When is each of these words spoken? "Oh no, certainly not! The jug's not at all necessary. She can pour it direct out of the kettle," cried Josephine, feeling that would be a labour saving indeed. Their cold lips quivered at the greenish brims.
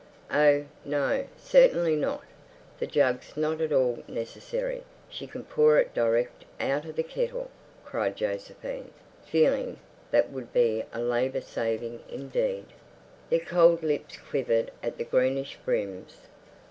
"Oh 0.33 0.65
no, 0.83 1.27
certainly 1.37 1.95
not! 1.95 2.23
The 2.79 2.87
jug's 2.87 3.37
not 3.37 3.61
at 3.61 3.71
all 3.71 4.01
necessary. 4.07 4.81
She 5.07 5.27
can 5.27 5.43
pour 5.43 5.77
it 5.77 5.93
direct 5.93 6.43
out 6.59 6.85
of 6.85 6.95
the 6.95 7.03
kettle," 7.03 7.51
cried 7.85 8.15
Josephine, 8.15 8.89
feeling 9.27 9.77
that 10.09 10.31
would 10.31 10.51
be 10.53 10.83
a 10.91 10.99
labour 10.99 11.41
saving 11.41 11.99
indeed. 12.09 12.65
Their 13.29 13.41
cold 13.45 13.83
lips 13.83 14.17
quivered 14.17 14.71
at 14.81 14.97
the 14.97 15.03
greenish 15.05 15.59
brims. 15.63 16.17